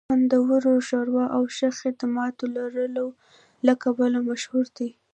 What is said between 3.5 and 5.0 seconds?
له کبله مشهور دی